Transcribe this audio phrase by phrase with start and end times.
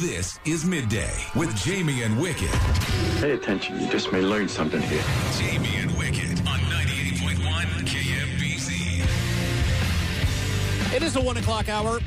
[0.00, 3.20] This is Midday with Jayme and Wickett.
[3.20, 3.78] Pay attention.
[3.78, 5.02] You just may learn something here.
[5.32, 9.04] Jayme and Wickett on 98.1 KMBZ.
[10.96, 12.00] It is the one o'clock hour.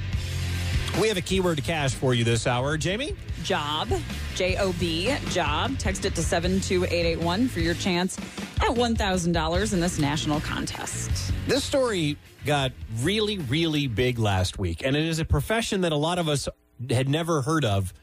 [0.99, 2.79] We have a keyword to cash for you this hour.
[2.79, 3.15] Jayme?
[3.43, 3.89] Job,
[4.33, 5.77] J O B, job.
[5.77, 11.31] Text it to 72881 for your chance at $1,000 in this national contest.
[11.47, 15.97] This story got really, really big last week, and it is a profession that a
[15.97, 16.49] lot of us
[16.89, 17.93] had never heard of,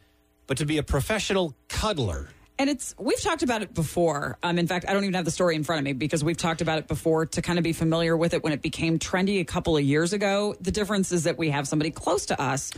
[0.47, 2.29] but to be a professional cuddler.
[2.59, 4.37] And it's we've talked about it before.
[4.43, 6.37] Um, in fact, I don't even have the story in front of me because we've
[6.37, 9.41] talked about it before to kind of be familiar with it when it became trendy
[9.41, 10.55] a couple of years ago.
[10.61, 12.71] The difference is that we have somebody close to us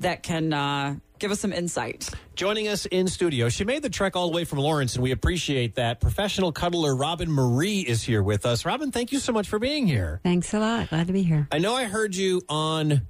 [0.00, 2.10] that can uh, give us some insight.
[2.34, 5.12] Joining us in studio, she made the trek all the way from Lawrence, and we
[5.12, 6.00] appreciate that.
[6.00, 8.64] Professional cuddler Robin Marie is here with us.
[8.64, 10.20] Robin, thank you so much for being here.
[10.24, 10.88] Thanks a lot.
[10.88, 11.46] Glad to be here.
[11.52, 13.02] I know I heard you on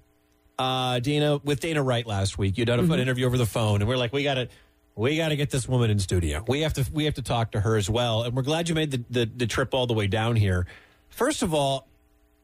[0.61, 2.59] uh, Dana with Dana Wright last week.
[2.59, 2.93] You done a Mm-hmm.
[2.93, 4.49] an interview over the phone, and we're like, we got to.
[4.97, 6.45] We got to get this woman in studio.
[6.47, 6.85] We have to.
[6.93, 8.25] We have to talk to her as well.
[8.25, 10.67] And we're glad you made the, the, the trip all the way down here.
[11.09, 11.87] First of all,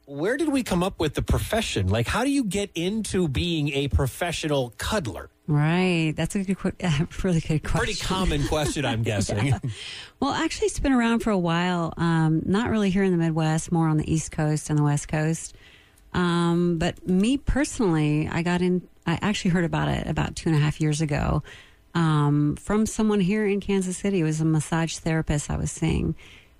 [0.06, 1.88] where did we come up with the profession?
[1.88, 5.28] Like, how do you get into being a professional cuddler?
[5.48, 6.14] Right.
[6.16, 7.78] That's a good, uh, really good question.
[7.78, 9.52] Pretty common question, I'm guessing.
[10.20, 11.92] Well, actually, it's been around for a while.
[11.96, 15.08] Um, not really here in the Midwest, more on the East Coast and the West
[15.08, 15.54] Coast.
[16.16, 18.88] Um, but me personally, I got in.
[19.06, 21.42] I actually heard about it about two and a half years ago
[21.94, 24.20] um, from someone here in Kansas City.
[24.20, 26.16] It was a massage therapist I was seeing,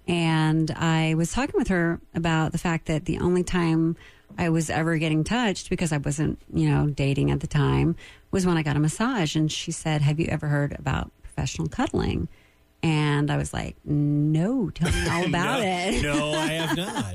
[0.06, 3.96] and I was talking with her about the fact that the only time
[4.36, 7.96] I was ever getting touched because I wasn't, you know, dating at the time
[8.30, 9.34] was when I got a massage.
[9.36, 12.28] And she said, "Have you ever heard about professional cuddling?"
[12.82, 16.02] And I was like, no, tell me all about no, it.
[16.02, 17.14] no, I have not.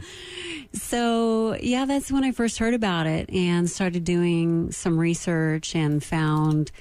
[0.73, 6.03] So, yeah, that's when I first heard about it and started doing some research and
[6.03, 6.71] found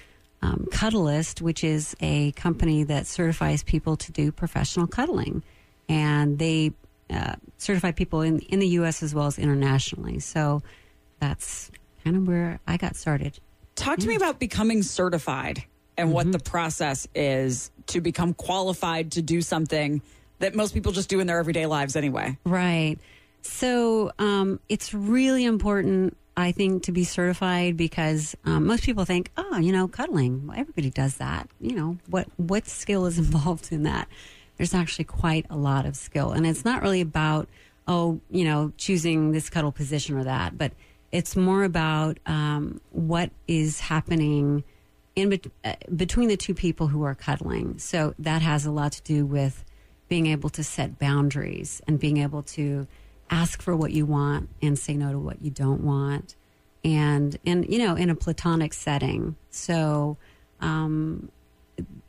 [0.43, 5.43] um, Cuddlist, which is a company that certifies people to do professional cuddling.
[5.89, 6.73] And they
[7.11, 9.03] uh, certify people in, in the U.S.
[9.03, 10.21] as well as internationally.
[10.21, 10.63] So
[11.19, 11.71] that's
[12.05, 13.39] kind of where I got started.
[13.75, 15.65] Talk to me about becoming certified
[15.97, 20.03] and what the process is to become qualified to do something
[20.39, 22.39] that most people just do in their everyday lives anyway.
[22.45, 22.99] Right.
[23.43, 29.31] So um, it's really important, I think, to be certified because um, most people think,
[29.37, 30.47] oh, you know, cuddling.
[30.47, 31.49] Well, everybody does that.
[31.61, 34.09] You know, what what skill is involved in that?
[34.57, 37.49] There's actually quite a lot of skill, and it's not really about
[37.91, 40.73] oh, you know, choosing this cuddle position or that, but
[41.11, 44.63] it's more about um, what is happening
[45.17, 47.79] in uh, between the two people who are cuddling.
[47.79, 49.65] So that has a lot to do with
[50.09, 52.87] being able to set boundaries and being able to
[53.31, 56.37] ask for what you want and say no to what you don't want
[56.85, 60.17] and and you know in a platonic setting so
[60.61, 61.31] um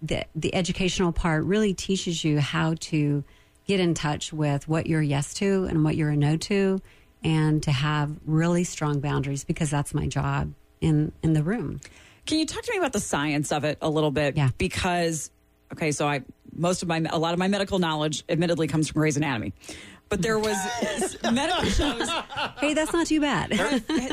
[0.02, 3.24] the the educational part really teaches you how to
[3.68, 6.82] get in touch with what you're yes to and what you're a no to
[7.24, 10.52] and to have really strong boundaries because that's my job
[10.82, 11.80] in in the room
[12.26, 14.38] Can you talk to me about the science of it a little bit?
[14.38, 14.50] Yeah.
[14.58, 15.32] Because,
[15.74, 16.22] okay, so I,
[16.54, 19.54] most of my, a lot of my medical knowledge admittedly comes from Grey's Anatomy.
[20.12, 20.58] But there was
[21.32, 22.10] medical shows.
[22.60, 23.50] hey that's not too bad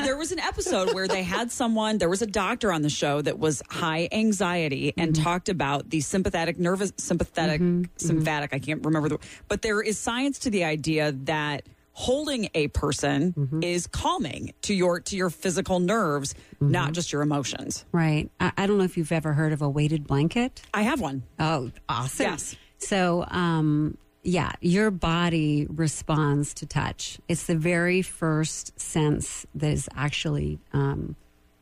[0.09, 3.21] there was an episode where they had someone, there was a doctor on the show
[3.21, 5.23] that was high anxiety and mm-hmm.
[5.23, 7.81] talked about the sympathetic nervous, sympathetic, mm-hmm.
[7.81, 8.07] mm-hmm.
[8.07, 12.69] sympathetic, I can't remember the, but there is science to the idea that holding a
[12.69, 17.85] person is calming to your to your physical nerves, not just your emotions.
[17.91, 21.01] right I, I don't know if you've ever heard of a weighted blanket I have
[21.01, 21.23] one.
[21.39, 22.25] Oh, awesome.
[22.25, 22.55] Yes.
[22.77, 23.97] So, um,
[24.29, 27.19] yeah, your body responds to touch.
[27.27, 31.15] It's the very first sense that is actually um,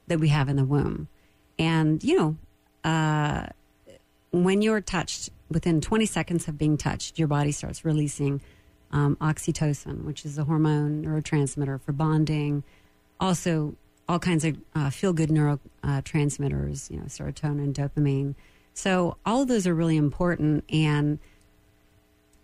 [0.08, 1.08] that we have in the womb.
[1.58, 2.36] And, you know,
[2.84, 3.48] uh,
[4.32, 8.42] when you're touched, within 20 seconds of being touched, your body starts releasing
[8.92, 12.66] um, oxytocin, which is a hormone neurotransmitter for bonding.
[13.18, 13.76] Also,
[14.10, 18.36] all kinds of uh, feel good neurotransmitters, you know, serotonin, dopamine.
[18.74, 20.66] So, all of those are really important.
[20.70, 21.20] And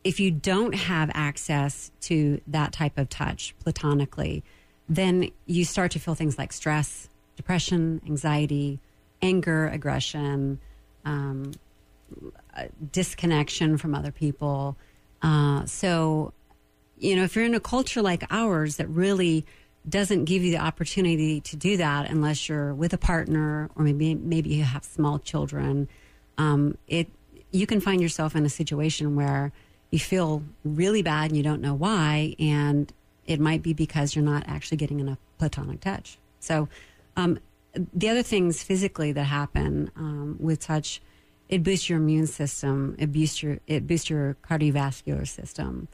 [0.03, 4.44] if you don't have access to that type of touch platonically,
[4.89, 8.79] then you start to feel things like stress, depression, anxiety,
[9.21, 10.59] anger, aggression,
[11.05, 11.51] um,
[12.91, 14.75] disconnection from other people.
[15.21, 16.33] Uh, so,
[16.97, 19.45] you know, if you're in a culture like ours that really
[19.88, 24.15] doesn't give you the opportunity to do that unless you're with a partner or maybe
[24.15, 25.88] maybe you have small children,
[26.38, 27.07] um, it
[27.51, 29.51] you can find yourself in a situation where
[29.94, 32.92] you feel really bad and you don't know why, and
[33.28, 36.18] it might be because you're not actually getting enough platonic touch.
[36.40, 36.68] So,
[37.16, 37.38] um,
[37.94, 41.00] the other things physically that happen um, with touch,
[41.48, 45.88] it boosts your immune system, it boosts your it boosts your cardiovascular system.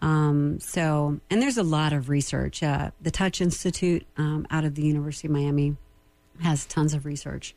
[0.00, 2.60] Um, so, and there's a lot of research.
[2.60, 5.76] Uh, the Touch Institute um, out of the University of Miami
[6.42, 7.54] has tons of research.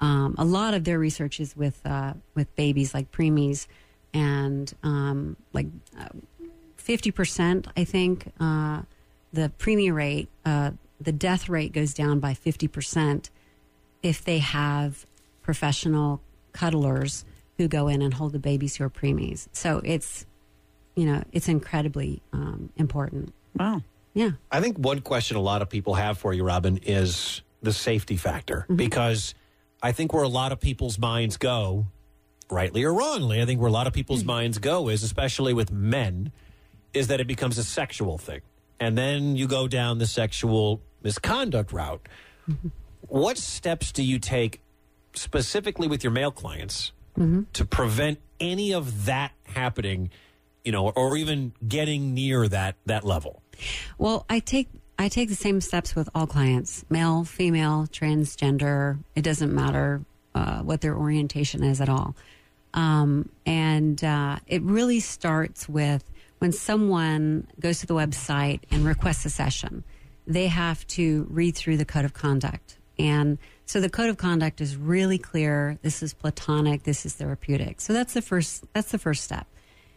[0.00, 3.66] Um, a lot of their research is with uh, with babies like preemies,
[4.14, 5.66] and um, like
[6.76, 8.82] fifty percent, I think, uh,
[9.32, 13.30] the preemie rate, uh, the death rate goes down by fifty percent
[14.02, 15.06] if they have
[15.42, 16.20] professional
[16.52, 17.24] cuddlers
[17.56, 19.48] who go in and hold the babies who are preemies.
[19.52, 20.26] So it's
[20.94, 23.32] you know it's incredibly um, important.
[23.54, 23.82] Wow.
[24.14, 24.30] Yeah.
[24.50, 28.16] I think one question a lot of people have for you, Robin, is the safety
[28.16, 28.66] factor.
[28.74, 29.34] Because
[29.80, 31.86] I think where a lot of people's minds go,
[32.50, 34.28] rightly or wrongly, I think where a lot of people's hmm.
[34.28, 36.32] minds go is, especially with men,
[36.94, 38.40] is that it becomes a sexual thing.
[38.80, 42.06] And then you go down the sexual misconduct route.
[42.48, 42.68] Mm-hmm.
[43.08, 44.60] What steps do you take
[45.14, 47.42] specifically with your male clients mm-hmm.
[47.52, 50.10] to prevent any of that happening,
[50.64, 53.42] you know, or even getting near that that level?
[53.98, 54.68] Well, I take
[54.98, 58.98] I take the same steps with all clients, male, female, transgender.
[59.14, 60.02] It doesn't matter
[60.34, 62.14] uh, what their orientation is at all.
[62.78, 66.04] Um, and uh, it really starts with
[66.38, 69.82] when someone goes to the website and requests a session,
[70.28, 72.78] they have to read through the code of conduct.
[72.96, 75.76] And so the code of conduct is really clear.
[75.82, 76.84] This is platonic.
[76.84, 77.80] This is therapeutic.
[77.80, 78.64] So that's the first.
[78.74, 79.48] That's the first step.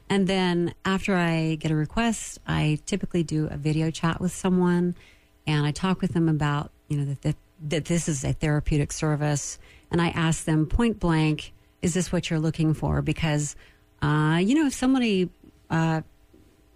[0.10, 4.96] And then after I get a request, I typically do a video chat with someone,
[5.46, 7.36] and I talk with them about you know that that,
[7.70, 9.60] that this is a therapeutic service,
[9.92, 13.02] and I ask them point blank, is this what you're looking for?
[13.02, 13.56] Because
[14.02, 15.30] uh, you know if somebody
[15.70, 16.02] uh,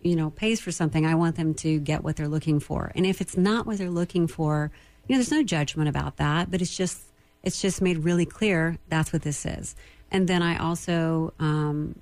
[0.01, 3.05] you know pays for something, I want them to get what they're looking for, and
[3.05, 4.71] if it's not what they're looking for,
[5.07, 7.01] you know there's no judgment about that, but it's just
[7.43, 9.75] it's just made really clear that's what this is.
[10.11, 11.99] And then I also um,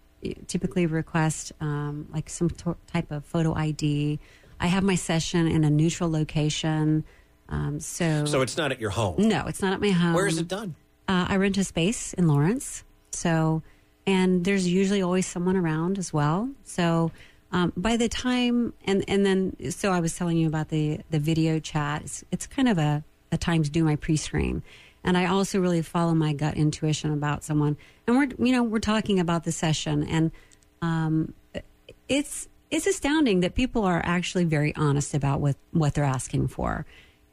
[0.47, 4.19] typically request um, like some to- type of photo ID.
[4.59, 7.03] I have my session in a neutral location.
[7.49, 9.15] Um, so, So it's not at your home.
[9.27, 10.13] no, it's not at my home.
[10.13, 10.75] Where is it done?
[11.07, 12.83] Uh, I rent a space in Lawrence.
[13.13, 13.61] So,
[14.05, 16.49] and there's usually always someone around as well.
[16.63, 17.11] So,
[17.51, 21.19] um, by the time, and, and then, so I was telling you about the, the
[21.19, 22.01] video chat.
[22.01, 24.63] It's, it's kind of a, a time to do my pre screen.
[25.03, 27.77] And I also really follow my gut intuition about someone.
[28.07, 30.31] And we're, you know, we're talking about the session and,
[30.81, 31.33] um,
[32.09, 36.85] it's, it's astounding that people are actually very honest about what, what they're asking for.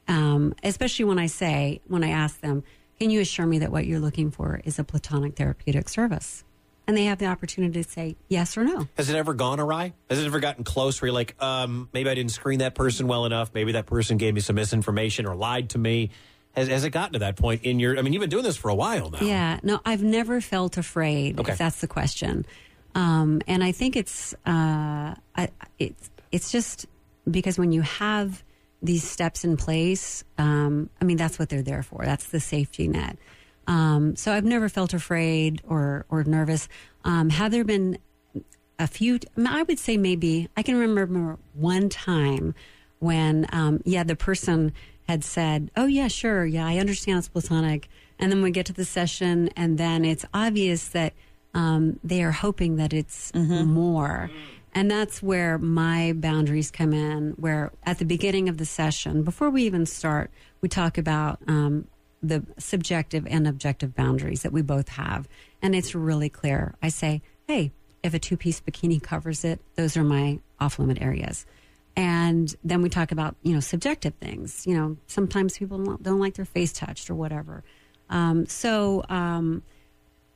[0.06, 2.62] Um, especially when I say, when I ask them,
[3.00, 6.44] can you assure me that what you're looking for is a platonic therapeutic service?
[6.86, 8.88] And they have the opportunity to say yes or no.
[8.96, 9.94] Has it ever gone awry?
[10.10, 13.06] Has it ever gotten close where you're like, um, maybe I didn't screen that person
[13.06, 13.52] well enough.
[13.54, 16.10] Maybe that person gave me some misinformation or lied to me.
[16.52, 17.96] Has, has it gotten to that point in your?
[17.96, 19.20] I mean, you've been doing this for a while now.
[19.20, 21.38] Yeah, no, I've never felt afraid.
[21.38, 21.52] Okay.
[21.52, 22.44] If that's the question,
[22.96, 26.86] um, and I think it's uh, I, it's it's just
[27.30, 28.42] because when you have
[28.82, 32.04] these steps in place, um, I mean that's what they're there for.
[32.04, 33.18] That's the safety net.
[33.66, 36.68] Um, so I've never felt afraid or or nervous.
[37.04, 37.98] Um, have there been
[38.78, 39.20] a few?
[39.46, 42.54] I would say maybe I can remember one time
[42.98, 44.72] when um, yeah the person
[45.08, 48.72] had said, "Oh yeah, sure, yeah, I understand it's platonic," and then we get to
[48.72, 51.12] the session, and then it's obvious that
[51.54, 54.30] um, they are hoping that it's more.
[54.72, 57.32] And that's where my boundaries come in.
[57.32, 61.86] Where at the beginning of the session, before we even start, we talk about um,
[62.22, 65.28] the subjective and objective boundaries that we both have.
[65.62, 66.74] And it's really clear.
[66.82, 67.72] I say, hey,
[68.02, 71.46] if a two piece bikini covers it, those are my off limit areas.
[71.96, 74.66] And then we talk about, you know, subjective things.
[74.66, 77.64] You know, sometimes people don't, like their face touched or whatever.
[78.08, 79.62] Um, so um,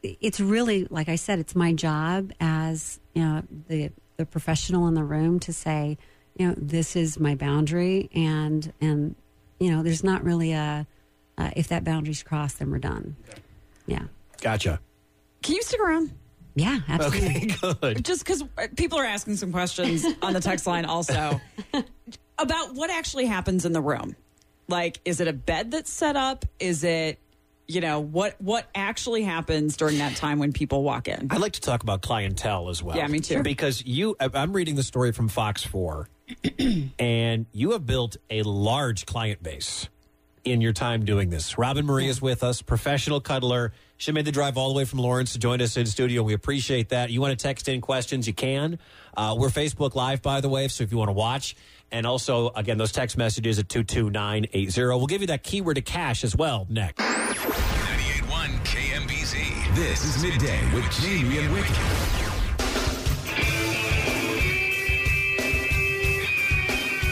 [0.03, 4.95] it's really, like I said, it's my job as you know the the professional in
[4.95, 5.99] the room to say,
[6.37, 9.15] you know, this is my boundary, and and
[9.61, 10.87] you know, there's not really a
[11.39, 13.17] uh, if that boundary's crossed, then we're done.
[13.87, 14.05] Yeah,
[14.41, 14.81] Gotcha.
[15.43, 16.11] Can you stick around?
[16.55, 17.53] yeah, absolutely.
[17.53, 18.05] Okay, good.
[18.05, 18.45] Just because
[18.77, 21.41] people are asking some questions on the text line also
[22.39, 24.17] about what actually happens in the room.
[24.69, 26.45] Like, is it a bed that's set up?
[26.59, 27.19] Is it,
[27.67, 31.29] you know, what what actually happens during that time when people walk in?
[31.31, 32.97] I'd like to talk about clientele as well.
[32.97, 33.43] Yeah, me too.
[33.43, 36.09] Because you, I'm reading the story from Fox 4,
[36.99, 39.89] and you have built a large client base
[40.45, 41.57] in your time doing this.
[41.57, 43.73] Robin Marie is with us, professional cuddler.
[43.97, 46.23] She made the drive all the way from Lawrence to join us in studio.
[46.23, 47.11] We appreciate that.
[47.11, 48.79] You want to text in questions, you can.
[49.17, 51.57] Uh, we're Facebook Live, by the way, so if you want to watch.
[51.91, 54.87] And also, again, those text messages at 22980.
[54.89, 57.01] We'll give you that keyword to cash as well next.
[59.75, 59.77] 98.1 KMBZ.
[59.77, 62.31] This is Midday with Jayme and Wickett.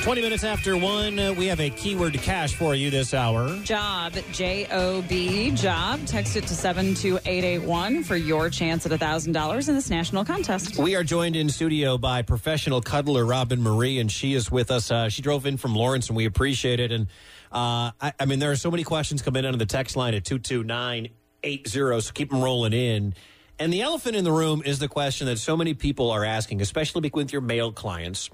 [0.02, 3.57] 20 minutes after one, uh, we have a keyword to cash for you this hour.
[3.59, 6.04] Job, J O B, job.
[6.07, 10.76] Text it to 72881 for your chance at $1,000 in this national contest.
[10.76, 14.90] We are joined in studio by professional cuddler Robin Marie, and she is with us.
[14.90, 16.90] Uh, she drove in from Lawrence, and we appreciate it.
[16.90, 17.07] And
[17.52, 20.14] uh, I, I mean, there are so many questions coming in on the text line
[20.14, 20.25] at
[21.42, 23.14] 22980, so keep them rolling in.
[23.58, 26.61] And the elephant in the room is the question that so many people are asking,
[26.61, 28.30] especially with your male clients.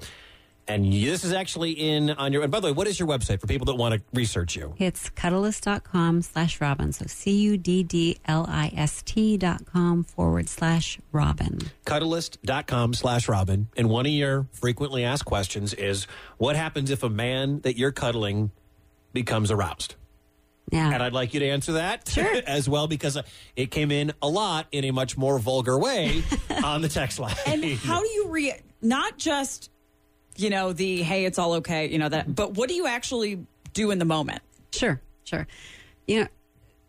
[0.66, 2.42] And this is actually in on your.
[2.42, 4.74] And by the way, what is your website for people that want to research you?
[4.78, 6.92] It's cuddlist.com slash Robin.
[6.92, 11.58] So C U D D L I S T dot com forward slash Robin.
[11.86, 13.68] Cuddlist.com slash Robin.
[13.78, 17.92] And one of your frequently asked questions is what happens if a man that you're
[17.92, 18.50] cuddling
[19.14, 19.94] becomes aroused?
[20.70, 20.92] Yeah.
[20.92, 23.22] And I'd like you to answer that as well because uh,
[23.56, 26.22] it came in a lot in a much more vulgar way
[26.64, 27.34] on the text line.
[27.46, 29.70] And how do you re not just,
[30.36, 33.46] you know, the hey, it's all okay, you know, that, but what do you actually
[33.72, 34.42] do in the moment?
[34.72, 35.46] Sure, sure.
[36.06, 36.28] You know,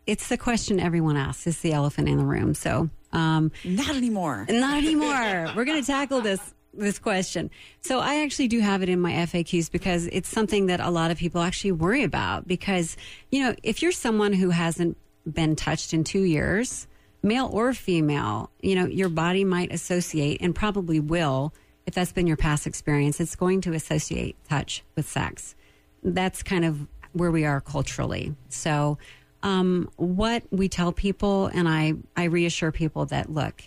[0.06, 1.48] it's the question everyone asks.
[1.48, 2.54] It's the elephant in the room.
[2.56, 4.46] So, um, Not anymore.
[4.50, 5.52] not anymore.
[5.56, 6.40] We're going to tackle this
[6.74, 7.50] this question.
[7.82, 11.12] So, I actually do have it in my FAQs because it's something that a lot
[11.12, 12.48] of people actually worry about.
[12.48, 12.98] Because
[13.32, 14.98] you know, if you're someone who hasn't
[15.32, 16.88] been touched in two years,
[17.22, 21.54] male or female, you know, your body might associate and probably will,
[21.86, 25.56] if that's been your past experience, it's going to associate touch with sex.
[26.04, 28.36] That's kind of where we are culturally.
[28.50, 28.98] So,
[29.42, 33.64] um, what we tell people, and I, I reassure people that look,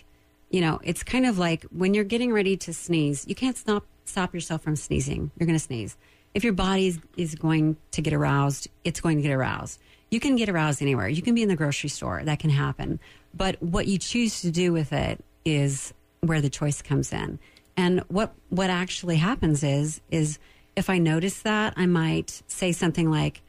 [0.53, 3.85] you know, it's kind of like when you're getting ready to sneeze, you can't stop
[4.05, 5.31] stop yourself from sneezing.
[5.37, 5.97] You're going to sneeze.
[6.35, 9.79] If your body is, is going to get aroused, it's going to get aroused.
[10.11, 11.07] You can get aroused anywhere.
[11.07, 12.21] You can be in the grocery store.
[12.23, 12.99] That can happen.
[13.33, 17.39] But what you choose to do with it is where the choice comes in.
[17.75, 20.37] And what what actually happens is is
[20.75, 23.41] if I notice that, I might say something like,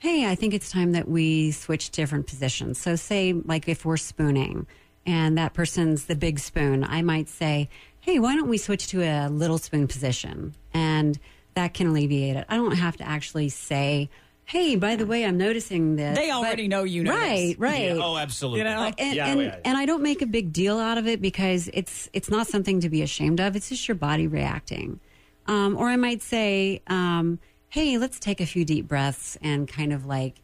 [0.00, 2.78] hey, I think it's time that we switch different positions.
[2.78, 4.66] So, say, like if we're spooning
[5.08, 9.00] and that person's the big spoon, I might say, hey, why don't we switch to
[9.02, 10.54] a little spoon position?
[10.74, 11.18] And
[11.54, 12.44] that can alleviate it.
[12.50, 14.10] I don't have to actually say,
[14.44, 16.16] hey, by the way, I'm noticing this.
[16.16, 17.22] They already know you notice.
[17.22, 17.84] Right, right.
[17.96, 18.58] Yeah, oh, absolutely.
[18.58, 18.76] You know?
[18.76, 19.56] Like, and, Yeah, and, yeah.
[19.64, 22.80] and I don't make a big deal out of it because it's it's not something
[22.80, 23.56] to be ashamed of.
[23.56, 25.00] It's just your body reacting.
[25.46, 27.38] Um, or I might say, um,
[27.70, 30.42] "Hey, let's take a few deep breaths and kind of like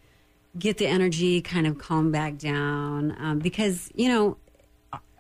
[0.58, 4.38] get the energy kind of calm back down." Um, because you know,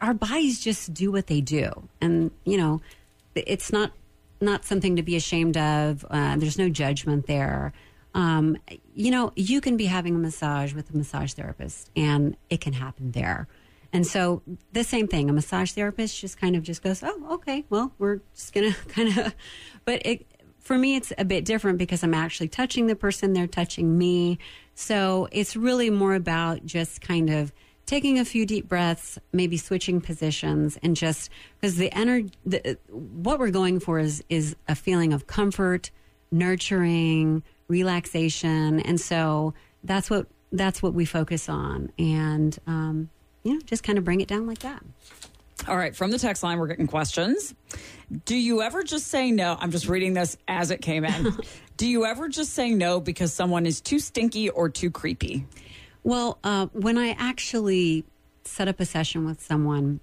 [0.04, 2.82] our bodies just do what they do, and you know,
[3.34, 3.92] it's not
[4.40, 6.04] not something to be ashamed of.
[6.10, 7.72] Uh, there's no judgment there.
[8.14, 8.58] Um,
[8.94, 12.74] you know, you can be having a massage with a massage therapist, and it can
[12.74, 13.48] happen there.
[13.94, 14.42] And so
[14.72, 18.20] the same thing, a massage therapist just kind of just goes, "Oh, okay, well, we're
[18.34, 19.34] just gonna kind of,"
[19.86, 20.26] but it
[20.58, 24.38] for me it's a bit different because I'm actually touching the person, they're touching me.
[24.74, 27.52] So it's really more about just kind of
[27.86, 32.30] taking a few deep breaths, maybe switching positions, and just because the energy,
[32.90, 35.90] what we're going for is is a feeling of comfort,
[36.30, 43.10] nurturing, relaxation, and so that's what that's what we focus on, and um,
[43.42, 44.82] you know, just kind of bring it down like that.
[45.66, 47.54] All right, from the text line, we're getting questions.
[48.26, 49.56] Do you ever just say no?
[49.58, 51.32] I'm just reading this as it came in.
[51.76, 55.46] Do you ever just say no because someone is too stinky or too creepy?
[56.04, 58.04] Well, uh, when I actually
[58.44, 60.00] set up a session with someone,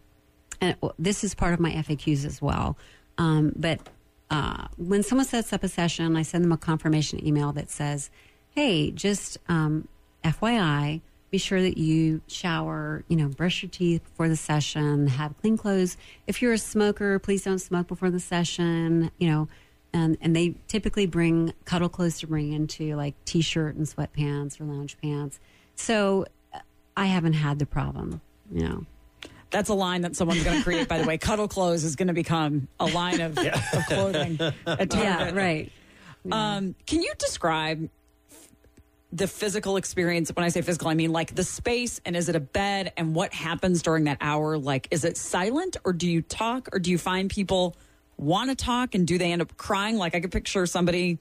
[0.60, 2.75] and this is part of my FAQs as well,
[3.20, 3.88] um, but
[4.31, 8.10] uh, when someone sets up a session, I send them a confirmation email that says,
[8.50, 9.88] "Hey, just um,
[10.24, 15.38] FYI, be sure that you shower, you know, brush your teeth before the session, have
[15.39, 15.98] clean clothes.
[16.25, 19.48] If you're a smoker, please don't smoke before the session, you know."
[19.93, 24.63] And, and they typically bring cuddle clothes to bring into like t-shirt and sweatpants or
[24.63, 25.38] lounge pants.
[25.82, 26.26] So
[26.96, 28.22] I haven't had the problem,
[28.52, 28.86] you know.
[29.50, 31.18] That's a line that someone's going to create, by the way.
[31.18, 34.40] Cuddle clothes is going to become a line of, of clothing.
[34.40, 34.94] at Target.
[34.94, 35.72] Yeah, right.
[36.32, 37.90] Um, can you describe
[39.14, 40.32] the physical experience.
[40.34, 43.14] When I say physical, I mean like the space and is it a bed and
[43.14, 44.58] what happens during that hour?
[44.58, 47.76] Like, is it silent or do you talk or do you find people
[48.18, 49.98] want to talk and do they end up crying?
[49.98, 51.20] Like, I could picture somebody,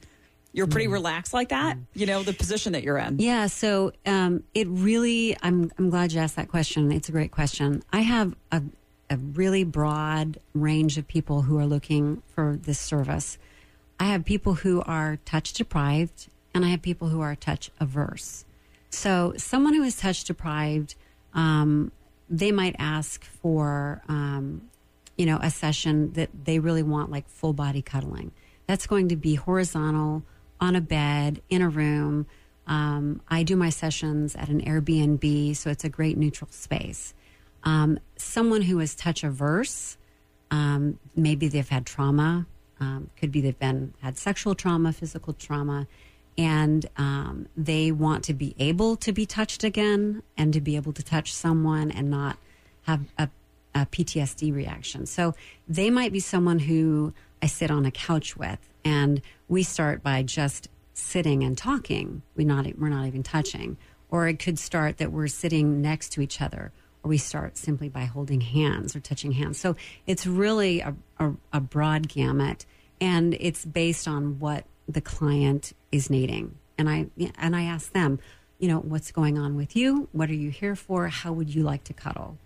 [0.52, 3.18] you're pretty relaxed like that, you know, the position that you're in.
[3.18, 6.90] Yeah, so um, it really, I'm, I'm glad you asked that question.
[6.90, 7.82] It's a great question.
[7.92, 8.62] I have a,
[9.08, 13.38] a really broad range of people who are looking for this service.
[14.00, 18.44] I have people who are touch deprived, and I have people who are touch averse.
[18.88, 20.96] So, someone who is touch deprived,
[21.32, 21.92] um,
[22.28, 24.62] they might ask for, um,
[25.16, 28.32] you know, a session that they really want, like full body cuddling.
[28.66, 30.24] That's going to be horizontal
[30.60, 32.26] on a bed in a room.
[32.66, 37.14] Um, I do my sessions at an Airbnb, so it's a great neutral space.
[37.64, 39.96] Um, someone who is touch averse,
[40.50, 42.46] um, maybe they've had trauma,
[42.78, 45.86] um, could be they've been had sexual trauma, physical trauma,
[46.38, 50.92] and um, they want to be able to be touched again and to be able
[50.92, 52.38] to touch someone and not
[52.82, 53.28] have a,
[53.74, 55.06] a PTSD reaction.
[55.06, 55.34] So
[55.68, 60.22] they might be someone who I sit on a couch with, and we start by
[60.22, 62.22] just sitting and talking.
[62.36, 63.76] We not we're not even touching,
[64.10, 67.88] or it could start that we're sitting next to each other, or we start simply
[67.88, 69.58] by holding hands or touching hands.
[69.58, 72.66] So it's really a, a, a broad gamut,
[73.00, 76.56] and it's based on what the client is needing.
[76.76, 77.06] And I
[77.38, 78.18] and I ask them,
[78.58, 80.08] you know, what's going on with you?
[80.12, 81.08] What are you here for?
[81.08, 82.38] How would you like to cuddle?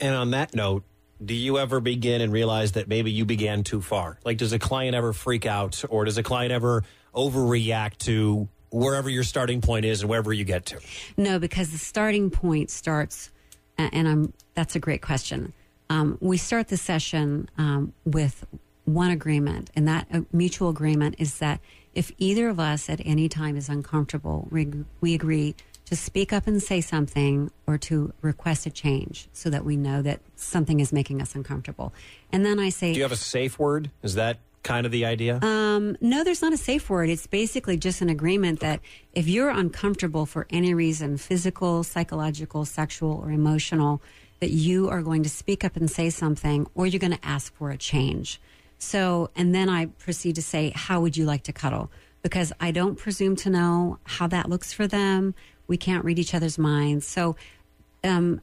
[0.00, 0.82] And on that note,
[1.24, 4.18] do you ever begin and realize that maybe you began too far?
[4.24, 9.08] Like, does a client ever freak out, or does a client ever overreact to wherever
[9.08, 10.80] your starting point is and wherever you get to?
[11.16, 13.30] No, because the starting point starts,
[13.78, 15.52] and I'm that's a great question.
[15.88, 18.44] Um, we start the session um, with
[18.84, 21.60] one agreement, and that uh, mutual agreement is that
[21.94, 24.68] if either of us at any time is uncomfortable, we,
[25.00, 25.54] we agree
[25.86, 30.02] to speak up and say something or to request a change so that we know
[30.02, 31.92] that something is making us uncomfortable.
[32.32, 33.90] And then I say, Do you have a safe word?
[34.02, 35.38] Is that kind of the idea?
[35.42, 37.08] um, no, there's not a safe word.
[37.08, 38.80] It's basically just an agreement that
[39.14, 44.02] if you're uncomfortable for any reason, physical, psychological, sexual, or emotional,
[44.40, 47.54] that you are going to speak up and say something or you're going to ask
[47.54, 48.40] for a change.
[48.78, 51.90] So, and then I proceed to say, How would you like to cuddle?
[52.22, 55.34] Because I don't presume to know how that looks for them.
[55.66, 57.06] We can't read each other's minds.
[57.06, 57.36] So,
[58.04, 58.40] um,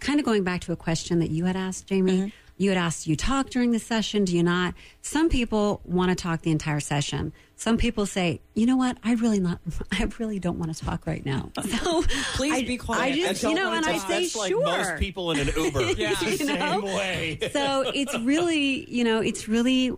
[0.00, 2.32] kind of going back to a question that you had asked, Jayme.
[2.58, 4.24] You had asked, do you talk during the session?
[4.24, 4.72] Do you not?
[5.02, 7.34] Some people want to talk the entire session.
[7.56, 8.96] Some people say, you know what?
[9.04, 9.60] I really not.
[9.92, 11.50] I really don't want to talk right now.
[11.66, 12.02] So
[12.34, 13.00] Please I, be quiet.
[13.00, 14.64] I I just, don't you know, and I say, That's like sure.
[14.64, 15.82] most people in an Uber.
[15.82, 16.10] Yeah.
[16.22, 16.80] You same know?
[16.80, 17.38] way.
[17.52, 19.92] so it's really you know it's really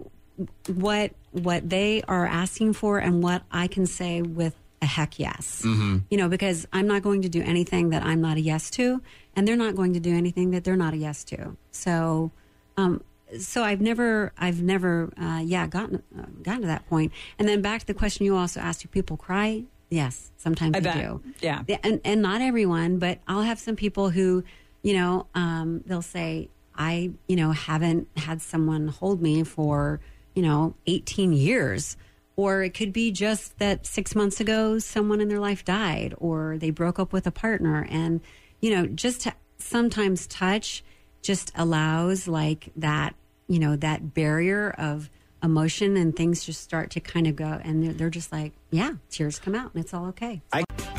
[0.66, 5.62] what what they are asking for and what i can say with a heck yes
[5.64, 9.02] you know because i'm not going to do anything that i'm not a yes to
[9.34, 12.30] and they're not going to do anything that they're not a yes to so
[12.76, 13.02] um
[13.38, 17.12] so i've never i've never uh, yeah gotten uh, gotten to that point.
[17.38, 20.80] and then back to the question you also asked do people cry yes sometimes I
[20.80, 20.96] they bet.
[20.96, 21.62] do Yeah.
[21.66, 24.44] yeah, and and not everyone, but I'll have some people who,
[24.82, 30.00] you know, um, they'll say, I, you know, haven't had someone hold me for,
[30.34, 31.96] you know, 18 years.
[32.38, 36.56] Or it could be just that six months ago, someone in their life died, or
[36.56, 37.84] they broke up with a partner.
[37.90, 38.20] And,
[38.60, 40.84] you know, just to sometimes touch
[41.20, 43.16] just allows like that,
[43.48, 45.10] you know, that barrier of
[45.42, 47.60] emotion and things just start to kind of go.
[47.64, 50.40] And they're, they're just like, yeah, tears come out and it's all okay.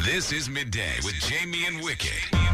[0.04, 2.49] This is Midday with Jayme and Wickett.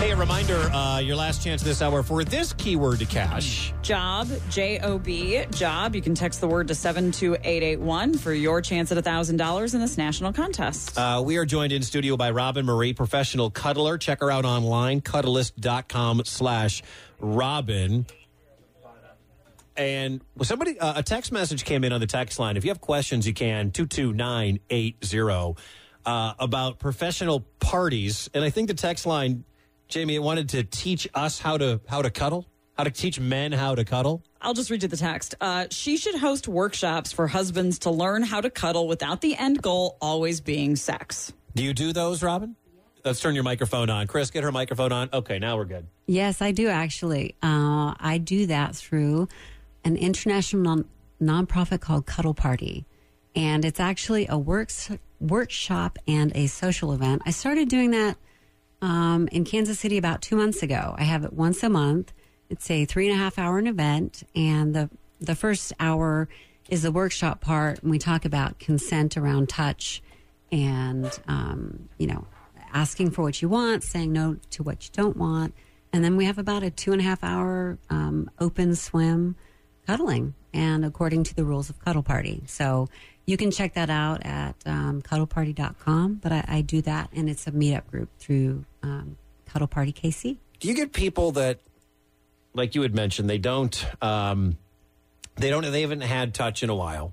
[0.00, 3.74] Hey, a reminder uh, your last chance this hour for this keyword to cash.
[3.82, 5.94] Job, J O B, job.
[5.94, 10.32] You can text the word to 72881 for your chance at $1,000 in this national
[10.32, 10.96] contest.
[10.96, 13.98] Uh, we are joined in studio by Robin Marie, professional cuddler.
[13.98, 16.82] Check her out online, cuddlist.com slash
[17.18, 18.06] Robin.
[19.76, 22.56] And somebody, uh, a text message came in on the text line.
[22.56, 25.62] If you have questions, you can 22980
[26.06, 28.30] uh, about professional parties.
[28.32, 29.44] And I think the text line,
[29.90, 32.46] Jayme, it wanted to teach us how to how to cuddle,
[32.78, 34.22] how to teach men how to cuddle.
[34.40, 35.34] I'll just read you the text.
[35.40, 39.60] Uh, she should host workshops for husbands to learn how to cuddle without the end
[39.60, 41.32] goal always being sex.
[41.54, 42.54] Do you do those, Robin?
[43.04, 44.06] Let's turn your microphone on.
[44.06, 45.08] Chris, get her microphone on.
[45.12, 45.86] Okay, now we're good.
[46.06, 47.34] Yes, I do actually.
[47.42, 49.28] Uh, I do that through
[49.84, 52.86] an international non- nonprofit called Cuddle Party,
[53.34, 57.22] and it's actually a works workshop and a social event.
[57.26, 58.16] I started doing that
[58.82, 60.94] um, in Kansas City about two months ago.
[60.98, 62.12] I have it once a month.
[62.48, 64.90] It's a three and a half hour event, and the
[65.20, 66.28] the first hour
[66.68, 67.82] is the workshop part.
[67.82, 70.02] And we talk about consent around touch
[70.50, 72.26] and, um, you know,
[72.72, 75.54] asking for what you want, saying no to what you don't want.
[75.92, 79.36] And then we have about a two and a half hour um, open swim
[79.86, 82.42] cuddling, and according to the rules of Cuddle Party.
[82.46, 82.88] So
[83.26, 86.14] you can check that out at um, cuddleparty.com.
[86.22, 90.36] But I, I do that, and it's a meetup group through um, Cuddle Party KC.
[90.58, 91.60] Do you get people that,
[92.54, 94.58] like you had mentioned, they don't, um,
[95.36, 97.12] they don't, they haven't had touch in a while,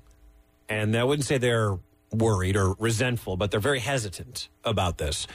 [0.67, 1.78] and I wouldn't say they're
[2.12, 5.28] worried or resentful, but they're very hesitant about this.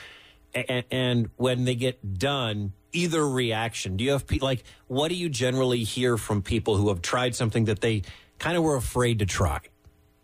[0.55, 3.97] And, and when they get done, either reaction.
[3.97, 7.65] Do you have like what do you generally hear from people who have tried something
[7.67, 8.03] that they
[8.39, 9.61] kind of were afraid to try?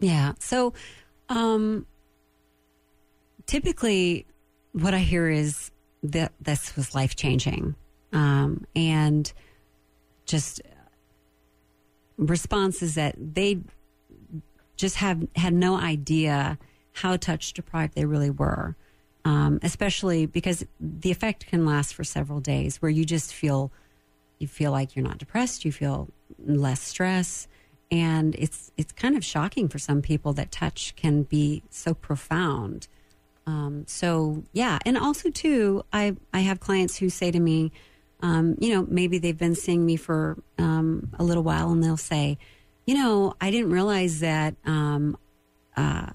[0.01, 0.35] Yeah.
[0.39, 0.75] So
[1.29, 1.87] um,
[3.47, 4.27] typically,
[4.73, 5.71] what I hear is
[6.03, 7.75] that this was life changing.
[8.13, 9.31] Um, and
[10.25, 10.63] just
[12.17, 13.61] responses that they
[14.77, 16.59] just have had no idea
[16.93, 18.77] how touch deprived they really were.
[19.29, 23.71] Um, especially because the effect can last for several days where you just feel
[24.39, 26.09] you feel like you're not depressed you feel
[26.47, 27.47] less stress
[27.91, 32.89] and it's it's kind of shocking for some people that touch can be so profound.
[33.47, 37.71] Um, so yeah and also too i i have clients who say to me
[38.23, 41.97] um, you know maybe they've been seeing me for um, a little while and they'll
[41.99, 42.39] say
[42.87, 45.19] you know i didn't realize that um,
[45.77, 46.13] uh,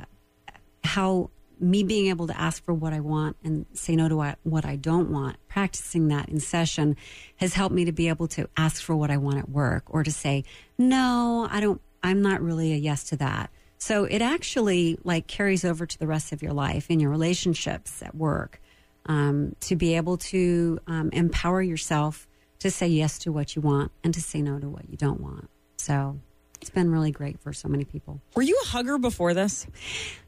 [0.84, 1.30] how
[1.64, 4.76] me being able to ask for what I want and say no to what, I
[4.76, 6.96] don't want, practicing that in session
[7.38, 10.04] has helped me to be able to ask for what I want at work or
[10.04, 10.44] to say,
[10.78, 13.50] no, I don't, I'm not really a yes to that.
[13.78, 18.02] So it actually like carries over to the rest of your life in your relationships
[18.02, 18.62] at work
[19.06, 22.28] um, to be able to um, empower yourself
[22.60, 25.20] to say yes to what you want and to say no to what you don't
[25.20, 25.50] want.
[25.78, 26.20] So
[26.64, 28.22] it's been really great for so many people.
[28.36, 29.68] Were you a hugger before this?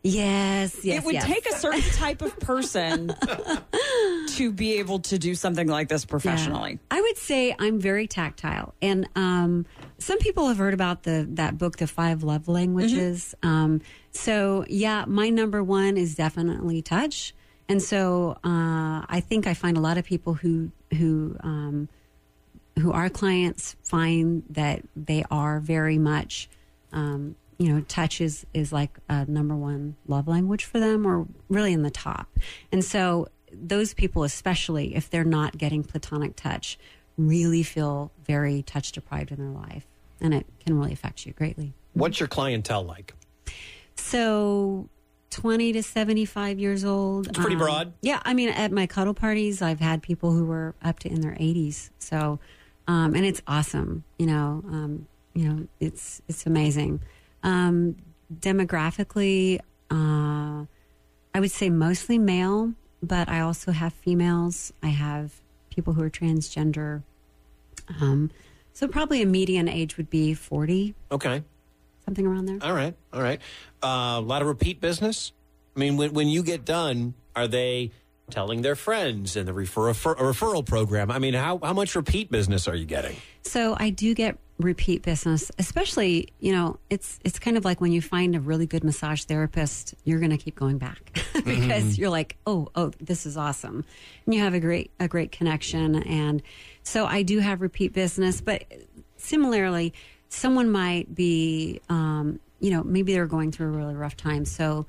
[0.04, 0.98] Yes, yes.
[0.98, 1.26] it would yes.
[1.26, 3.16] take a certain type of person
[4.32, 6.72] to be able to do something like this professionally.
[6.72, 6.98] Yeah.
[6.98, 9.66] I would say I'm very tactile, and um,
[9.98, 13.34] some people have heard about the that book, The Five Love Languages.
[13.42, 13.80] Um,
[14.12, 17.34] so yeah, my number one is definitely touch,
[17.70, 21.88] and so uh, I think I find a lot of people who who um,
[22.80, 26.50] who our clients find that they are very much.
[26.92, 31.26] Um, you know, touch is, is like a number one love language for them, or
[31.48, 32.28] really in the top.
[32.72, 36.78] And so, those people, especially if they're not getting platonic touch,
[37.18, 39.86] really feel very touch deprived in their life.
[40.20, 41.74] And it can really affect you greatly.
[41.94, 43.14] What's your clientele like?
[43.96, 44.90] So,
[45.30, 47.28] 20 to 75 years old.
[47.28, 47.94] It's pretty Um, broad.
[48.02, 48.22] Yeah.
[48.26, 51.36] I mean, at my cuddle parties, I've had people who were up to in their
[51.36, 51.90] 80s.
[52.00, 52.40] So,
[52.88, 54.04] um, and it's awesome.
[54.18, 57.02] You know, um, you know, it's, it's amazing.
[57.44, 57.96] Um,
[58.34, 59.60] demographically,
[59.92, 60.66] uh,
[61.34, 64.74] I would say mostly male, but I also have females.
[64.82, 65.34] I have
[65.70, 67.04] people who are transgender.
[68.02, 68.32] Um,
[68.74, 71.44] so probably a median age would be 40, Okay.
[72.04, 72.58] something around there.
[72.62, 72.96] All right.
[73.14, 73.40] All right.
[73.84, 75.32] Uh, a lot of repeat business.
[75.76, 77.92] I mean, when, when you get done, are they
[78.30, 81.12] telling their friends in the refer, refer, referral program?
[81.12, 83.16] I mean, how, how much repeat business are you getting?
[83.44, 87.92] So I do get repeat business, especially, you know, it's it's kind of like when
[87.92, 92.10] you find a really good massage therapist, you're going to keep going back because you're
[92.10, 93.84] like, "Oh, oh, this is awesome."
[94.26, 96.42] And you have a great a great connection and
[96.84, 98.64] so I do have repeat business, but
[99.18, 99.94] similarly,
[100.30, 104.46] someone might be um, you know, maybe they're going through a really rough time.
[104.46, 104.86] So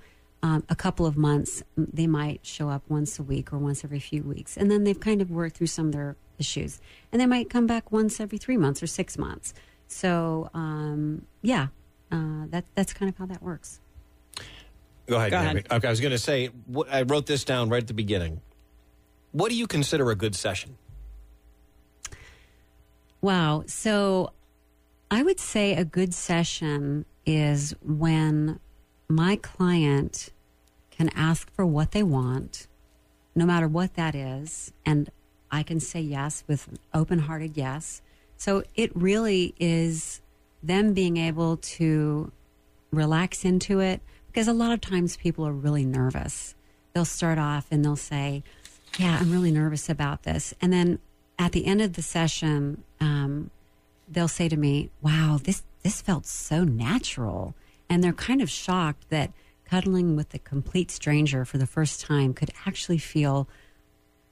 [0.47, 3.99] um, a couple of months, they might show up once a week or once every
[3.99, 4.57] few weeks.
[4.57, 6.81] And then they've kind of worked through some of their issues.
[7.11, 9.55] And they might come back once every three months or six months.
[9.89, 11.69] So, um, yeah,
[12.13, 13.81] uh, that, that's kind of how that works.
[15.07, 15.33] Go ahead.
[15.33, 15.67] Go ahead.
[15.69, 18.41] Okay, I was going to say, wh- I wrote this down right at the beginning.
[19.33, 20.79] What do you consider a good session?
[23.21, 23.65] Wow.
[23.67, 24.31] So
[25.11, 28.61] I would say a good session is when
[29.09, 30.31] my client
[30.97, 32.67] can ask for what they want,
[33.35, 35.11] no matter what that is, and
[35.51, 38.03] I can say yes with open hearted yes.
[38.37, 40.21] So it really is
[40.63, 42.33] them being able to
[42.91, 46.55] relax into it because a lot of times people are really nervous.
[46.93, 48.43] They'll start off and they'll say,
[48.99, 50.55] Yeah, I'm really nervous about this.
[50.61, 50.99] And then
[51.39, 53.51] at the end of the session, um,
[54.09, 57.55] they'll say to me, Wow, this, this felt so natural.
[57.89, 59.31] And they're kind of shocked that
[59.69, 63.49] cuddling with a complete stranger for the first time could actually feel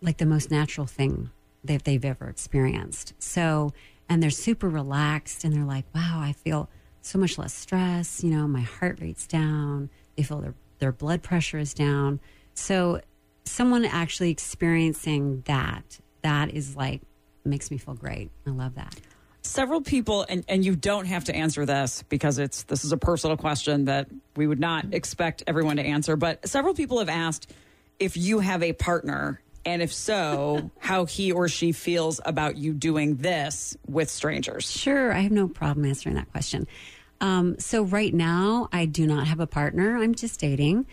[0.01, 1.31] like the most natural thing
[1.65, 3.15] that they've ever experienced.
[3.19, 3.73] So,
[4.09, 6.69] and they're super relaxed and they're like, wow, I feel
[7.01, 8.23] so much less stress.
[8.23, 9.91] You know, my heart rate's down.
[10.17, 12.21] They feel their their blood pressure is down.
[12.55, 13.01] So,
[13.45, 17.03] someone actually experiencing that that is like
[17.45, 18.31] makes me feel great.
[18.47, 18.95] I love that.
[19.43, 22.97] Several people, and, and you don't have to answer this because it's this is a
[22.97, 26.17] personal question that we would not expect everyone to answer.
[26.17, 27.53] But several people have asked
[27.99, 32.73] if you have a partner, and if so, how he or she feels about you
[32.73, 34.71] doing this with strangers.
[34.71, 36.67] Sure, I have no problem answering that question.
[37.21, 39.97] Um, so right now, I do not have a partner.
[39.97, 40.87] I'm just dating.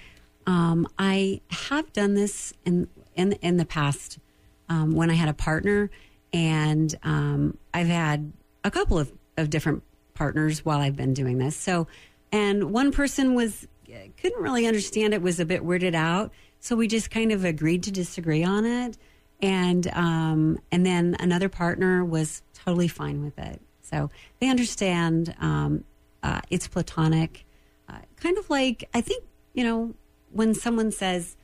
[0.48, 4.18] Um, I have done this in in in the past
[4.70, 5.90] um, when I had a partner,
[6.34, 8.32] and um, I've had
[8.64, 11.56] a couple of, of different partners while I've been doing this.
[11.56, 11.88] So,
[12.32, 13.68] and one person was
[14.22, 16.32] couldn't really understand it, was a bit weirded out.
[16.60, 18.98] So we just kind of agreed to disagree on it,
[19.42, 23.62] and um, and then another partner was totally fine with it.
[23.82, 25.84] So they understand um,
[26.24, 27.46] uh, it's platonic,
[27.90, 29.96] uh, kind of like I think you know
[30.32, 31.36] when someone says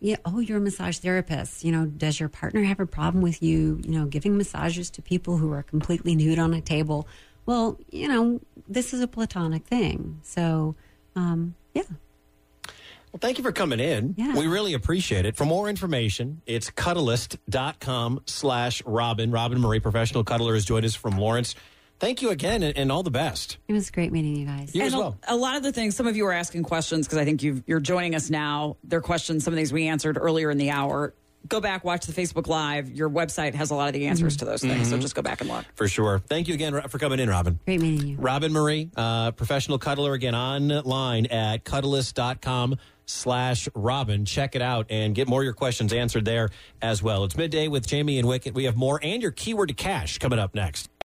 [0.00, 1.62] yeah, oh, you're a massage therapist.
[1.62, 5.02] You know, does your partner have a problem with you, you know, giving massages to
[5.02, 7.06] people who are completely nude on a table?
[7.46, 10.20] Well, you know, this is a platonic thing.
[10.22, 10.76] So,
[11.16, 11.82] um, yeah.
[13.12, 14.14] Well, thank you for coming in.
[14.16, 14.36] Yeah.
[14.36, 15.36] We really appreciate it.
[15.36, 19.32] For more information, it's cuddlist.com slash Robin.
[19.32, 21.56] Robin Marie, professional cuddler, has joined us from Lawrence.
[21.98, 23.58] Thank you again and, and all the best.
[23.68, 24.74] It was great meeting you guys.
[24.74, 25.18] You and as a- well.
[25.28, 27.62] a, lot of the things, some of you are asking questions because I think you've,
[27.66, 28.76] you're joining us now.
[28.84, 31.12] They're questions, some of these we answered earlier in the hour.
[31.48, 32.90] Go back, watch the Facebook Live.
[32.90, 34.90] Your website has a lot of the answers to those things.
[34.90, 35.64] So just go back and look.
[35.74, 36.20] For sure.
[36.28, 37.58] Thank you again for coming in, Robin.
[37.64, 38.16] Great meeting you.
[38.18, 42.76] Robin Marie, uh, professional cuddler, again online at cuddlist.com
[43.06, 44.24] slash Robin.
[44.24, 46.50] Check it out and get more of your questions answered there
[46.82, 47.24] as well.
[47.24, 48.54] It's midday with Jayme and Wickett.
[48.54, 50.90] We have more and your keyword to cash coming up next.